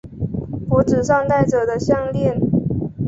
[0.67, 2.35] 脖子上戴着的项鍊